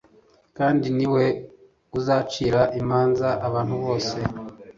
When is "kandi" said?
0.57-0.87